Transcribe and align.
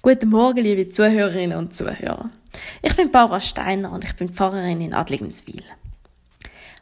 Guten 0.00 0.28
Morgen, 0.28 0.60
liebe 0.62 0.88
Zuhörerinnen 0.88 1.58
und 1.58 1.74
Zuhörer. 1.74 2.30
Ich 2.82 2.94
bin 2.94 3.10
Barbara 3.10 3.40
Steiner 3.40 3.90
und 3.90 4.04
ich 4.04 4.14
bin 4.14 4.28
Pfarrerin 4.28 4.80
in 4.80 4.94
Adligenswil. 4.94 5.64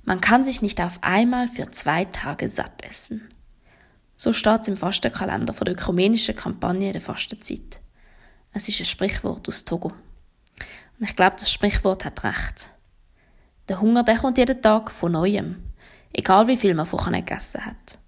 Man 0.05 0.21
kann 0.21 0.45
sich 0.45 0.61
nicht 0.61 0.83
auf 0.83 0.99
einmal 1.01 1.49
für 1.49 1.71
zwei 1.71 2.05
Tage 2.05 2.51
satt 2.51 2.85
essen. 2.85 3.27
So 4.19 4.35
steht 4.35 4.61
es 4.61 4.69
im 4.69 4.77
Fastenkalender 4.77 5.55
von 5.55 5.65
der 5.65 5.73
ökumenischen 5.73 6.37
Kampagne 6.37 6.93
der 6.93 7.01
Fastenzeit. 7.01 7.81
Es 8.53 8.69
ist 8.69 8.81
ein 8.81 8.85
Sprichwort 8.87 9.49
aus 9.49 9.65
Togo. 9.65 9.95
Und 10.99 11.09
ich 11.09 11.17
glaube, 11.17 11.37
das 11.39 11.51
Sprichwort 11.51 12.05
hat 12.05 12.23
recht. 12.23 12.75
Der 13.71 13.81
Hunger, 13.81 14.03
der 14.03 14.19
kommt 14.19 14.37
jeden 14.37 14.61
Tag 14.61 14.91
von 14.91 15.13
Neuem. 15.13 15.73
Egal 16.13 16.49
wie 16.49 16.59
viel 16.59 16.75
man 16.75 16.85
vorher 16.85 17.23
gegessen 17.23 17.65
hat. 17.65 17.99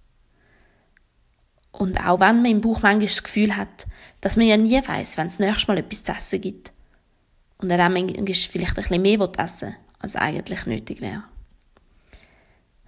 Und 1.79 2.05
auch 2.05 2.19
wenn 2.19 2.43
man 2.43 2.51
im 2.51 2.61
Bauch 2.61 2.83
manchmal 2.83 3.07
das 3.07 3.23
Gefühl 3.23 3.57
hat, 3.57 3.87
dass 4.21 4.35
man 4.35 4.49
ja 4.49 4.57
nie 4.57 4.83
weiß, 4.85 5.17
wenn 5.17 5.29
es 5.29 5.37
das 5.37 5.47
nächste 5.47 5.69
Mal 5.69 5.79
etwas 5.79 6.03
zu 6.03 6.11
essen 6.11 6.41
gibt. 6.41 6.73
Und 7.59 7.71
er 7.71 7.87
auch 7.87 7.89
manchmal 7.89 8.35
vielleicht 8.35 8.77
ein 8.77 8.83
bisschen 8.83 9.03
mehr 9.03 9.31
essen 9.39 9.77
als 10.01 10.17
eigentlich 10.17 10.67
nötig 10.67 11.01
wäre. 11.01 11.23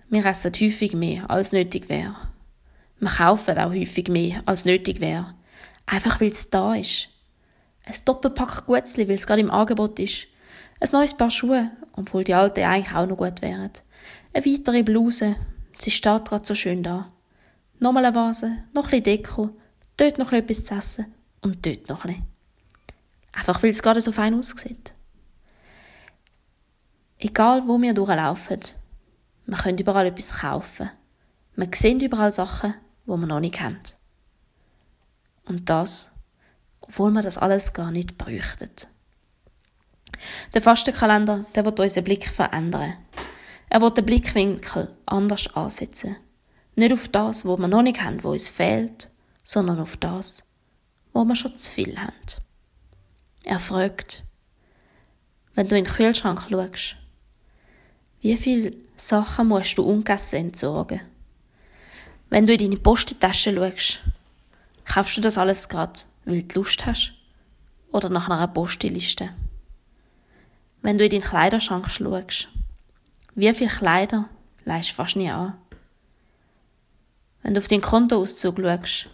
Wir 0.08 0.26
essen 0.26 0.52
häufig 0.60 0.94
mehr, 0.94 1.30
als 1.30 1.52
nötig 1.52 1.88
wäre. 1.88 2.16
Wir 2.98 3.10
kaufen 3.10 3.58
auch 3.58 3.70
häufig 3.70 4.08
mehr, 4.08 4.42
als 4.46 4.64
nötig 4.64 4.98
wäre. 4.98 5.36
Einfach 5.86 6.20
weil 6.20 6.32
es 6.32 6.50
da 6.50 6.74
ist. 6.74 7.10
Ein 7.84 7.94
Doppelpack 8.04 8.66
Gutzli, 8.66 9.06
weil 9.06 9.14
es 9.14 9.26
gerade 9.28 9.40
im 9.40 9.52
Angebot 9.52 10.00
ist. 10.00 10.26
Ein 10.80 10.88
neues 10.90 11.16
Paar 11.16 11.30
Schuhe, 11.30 11.70
obwohl 11.92 12.24
die 12.24 12.34
alten 12.34 12.64
eigentlich 12.64 12.96
auch 12.96 13.06
noch 13.06 13.18
gut 13.18 13.40
wären. 13.40 13.70
Eine 14.32 14.44
weitere 14.44 14.82
Bluse, 14.82 15.36
sie 15.78 15.92
steht 15.92 16.24
gerade 16.24 16.44
so 16.44 16.56
schön 16.56 16.82
da 16.82 17.12
nochmal 17.80 18.04
eine 18.04 18.14
Vase, 18.14 18.64
noch 18.72 18.84
ein 18.84 19.02
bisschen 19.02 19.04
Deko, 19.04 19.50
dort 19.96 20.18
noch 20.18 20.32
etwas 20.32 20.64
zu 20.64 20.74
essen 20.74 21.14
und 21.40 21.64
dort 21.66 21.88
noch 21.88 22.04
ein 22.04 22.12
bisschen. 22.12 22.26
Einfach 23.32 23.62
weil 23.62 23.70
es 23.70 23.82
gerade 23.82 24.00
so 24.00 24.12
fein 24.12 24.34
aussieht. 24.34 24.94
Egal 27.18 27.66
wo 27.66 27.80
wir 27.80 27.94
durchlaufen, 27.94 28.60
wir 29.46 29.58
können 29.58 29.78
überall 29.78 30.06
etwas 30.06 30.38
kaufen. 30.38 30.90
Wir 31.56 31.68
sehen 31.74 32.00
überall 32.00 32.32
Sachen, 32.32 32.74
wo 33.04 33.16
wir 33.16 33.26
noch 33.26 33.40
nicht 33.40 33.56
kennen. 33.56 33.82
Und 35.44 35.68
das, 35.68 36.10
obwohl 36.80 37.10
wir 37.10 37.22
das 37.22 37.38
alles 37.38 37.72
gar 37.72 37.90
nicht 37.90 38.16
bräuchten. 38.16 38.70
Der 40.54 40.62
Fastenkalender, 40.62 41.44
der 41.54 41.64
wird 41.64 41.80
unseren 41.80 42.04
Blick 42.04 42.28
verändern. 42.28 42.94
Er 43.68 43.80
wird 43.80 43.98
den 43.98 44.06
Blickwinkel 44.06 44.94
anders 45.06 45.54
ansetzen. 45.54 46.16
Nicht 46.76 46.92
auf 46.92 47.08
das, 47.08 47.44
wo 47.44 47.56
wir 47.56 47.68
noch 47.68 47.82
nicht 47.82 48.02
haben, 48.02 48.22
wo 48.22 48.30
uns 48.30 48.48
fehlt, 48.48 49.10
sondern 49.42 49.80
auf 49.80 49.96
das, 49.96 50.44
wo 51.12 51.24
wir 51.24 51.36
schon 51.36 51.54
zu 51.56 51.72
viel 51.72 51.98
haben. 51.98 52.14
Er 53.44 53.58
fragt, 53.58 54.22
wenn 55.54 55.68
du 55.68 55.76
in 55.76 55.84
den 55.84 55.92
Kühlschrank 55.92 56.46
schaust, 56.48 56.96
wie 58.20 58.36
viele 58.36 58.76
Sachen 58.96 59.48
musst 59.48 59.78
du 59.78 59.82
ungegessen 59.82 60.38
entsorgen? 60.38 61.00
Wenn 62.28 62.46
du 62.46 62.52
in 62.52 62.58
deine 62.58 62.76
Postentasche 62.76 63.54
schaust, 63.54 64.00
kaufst 64.84 65.16
du 65.16 65.20
das 65.20 65.38
alles 65.38 65.68
gerade, 65.68 66.00
weil 66.26 66.42
du 66.42 66.60
Lust 66.60 66.84
hast? 66.86 67.14
Oder 67.92 68.08
nach 68.08 68.28
einer 68.28 68.46
Posteliste? 68.46 69.30
Wenn 70.82 70.98
du 70.98 71.04
in 71.04 71.10
deinen 71.10 71.22
Kleiderschrank 71.22 71.90
schaust, 71.90 72.48
wie 73.34 73.52
viele 73.54 73.70
Kleider 73.70 74.28
leist 74.64 74.90
fast 74.90 75.16
nie 75.16 75.30
an? 75.30 75.54
Wenn 77.42 77.54
du 77.54 77.60
auf 77.60 77.68
deinen 77.68 77.80
Kontoauszug 77.80 78.58
schaust, 78.58 79.08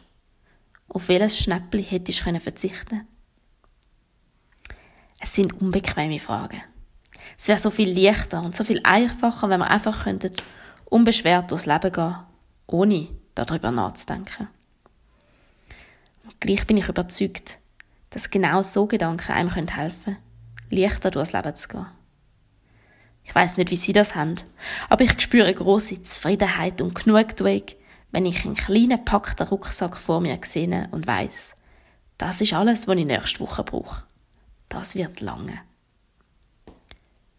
auf 0.88 1.08
welches 1.08 1.38
Schnäppli 1.38 1.82
hättest 1.82 2.26
du 2.26 2.40
verzichten 2.40 3.06
Es 5.20 5.34
sind 5.34 5.60
unbequeme 5.60 6.18
Fragen. 6.18 6.62
Es 7.38 7.48
wäre 7.48 7.58
so 7.58 7.70
viel 7.70 7.92
leichter 7.92 8.44
und 8.44 8.56
so 8.56 8.64
viel 8.64 8.80
einfacher, 8.84 9.48
wenn 9.48 9.60
wir 9.60 9.70
einfach 9.70 10.04
könnten 10.04 10.32
unbeschwert 10.86 11.50
durchs 11.50 11.66
Leben 11.66 11.92
gehen, 11.92 12.16
ohne 12.66 13.08
darüber 13.34 13.70
nachzudenken. 13.70 14.48
Und 16.24 16.40
gleich 16.40 16.66
bin 16.66 16.76
ich 16.76 16.88
überzeugt, 16.88 17.58
dass 18.10 18.30
genau 18.30 18.62
so 18.62 18.86
Gedanken 18.86 19.32
einem 19.32 19.50
helfen 19.50 20.04
können, 20.04 20.16
leichter 20.70 21.10
durchs 21.10 21.32
Leben 21.32 21.54
zu 21.56 21.68
gehen. 21.68 21.86
Ich 23.24 23.34
weiß 23.34 23.56
nicht, 23.56 23.70
wie 23.70 23.76
Sie 23.76 23.92
das 23.92 24.14
haben, 24.14 24.36
aber 24.88 25.04
ich 25.04 25.20
spüre 25.20 25.52
große 25.52 26.02
Zufriedenheit 26.02 26.80
und 26.80 26.94
Genugtuung, 26.94 27.62
wenn 28.16 28.24
ich 28.24 28.46
einen 28.46 28.54
kleinen 28.54 29.04
packten 29.04 29.46
Rucksack 29.46 29.94
vor 29.94 30.22
mir 30.22 30.38
sehe 30.42 30.88
und 30.90 31.06
weiß, 31.06 31.54
das 32.16 32.40
ist 32.40 32.54
alles, 32.54 32.88
was 32.88 32.96
ich 32.96 33.04
nächste 33.04 33.40
Woche 33.40 33.62
brauche. 33.62 34.04
Das 34.70 34.94
wird 34.94 35.20
lange. 35.20 35.60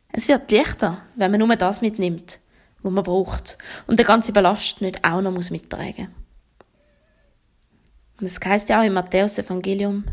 Es 0.10 0.28
wird 0.28 0.52
leichter, 0.52 1.02
wenn 1.16 1.32
man 1.32 1.40
nur 1.40 1.56
das 1.56 1.82
mitnimmt, 1.82 2.40
was 2.84 2.94
man 2.94 3.04
braucht 3.04 3.58
und 3.88 3.98
der 3.98 4.06
ganze 4.06 4.32
Ballast 4.32 4.80
nicht 4.82 5.04
auch 5.04 5.20
noch 5.20 5.32
muss 5.32 5.50
mittragen. 5.50 6.10
Und 8.20 8.28
es 8.28 8.40
heißt 8.40 8.70
ja 8.70 8.80
auch 8.80 8.86
im 8.86 8.94
Matthäus-Evangelium, 8.94 10.04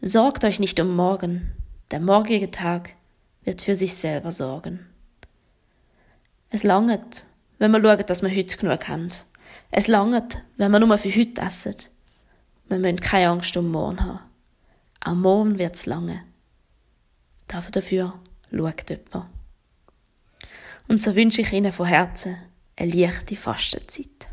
sorgt 0.00 0.44
euch 0.44 0.58
nicht 0.58 0.80
um 0.80 0.96
morgen, 0.96 1.52
der 1.92 2.00
morgige 2.00 2.50
Tag 2.50 2.96
wird 3.44 3.62
für 3.62 3.76
sich 3.76 3.94
selber 3.94 4.32
sorgen. 4.32 4.84
Es 6.50 6.64
langt, 6.64 7.26
wenn 7.60 7.70
man 7.70 7.84
schaut, 7.84 8.10
dass 8.10 8.22
man 8.22 8.34
heute 8.34 8.56
genug 8.56 8.88
haben 8.88 9.12
es 9.70 9.88
langt, 9.88 10.42
wenn 10.56 10.70
wir 10.70 10.80
nur 10.80 10.98
für 10.98 11.14
heute 11.14 11.40
essen. 11.40 11.76
Wir 12.68 12.78
müssen 12.78 13.00
keine 13.00 13.28
Angst 13.30 13.56
um 13.56 13.70
morgen 13.70 14.00
haben. 14.00 14.20
Auch 15.04 15.14
morgen 15.14 15.58
wird 15.58 15.74
es 15.74 15.86
lange. 15.86 16.22
Dafür 17.48 17.82
schaut 18.50 18.90
jemand. 18.90 19.26
Und 20.88 21.00
so 21.00 21.14
wünsche 21.14 21.42
ich 21.42 21.52
Ihnen 21.52 21.72
von 21.72 21.86
Herzen 21.86 22.36
eine 22.76 22.92
leichte 22.92 23.36
Fastenzeit. 23.36 24.31